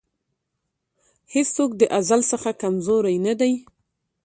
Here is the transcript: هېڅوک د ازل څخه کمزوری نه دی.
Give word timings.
هېڅوک 1.33 1.71
د 1.77 1.83
ازل 1.99 2.21
څخه 2.31 2.49
کمزوری 2.61 3.17
نه 3.25 3.33
دی. 3.39 3.53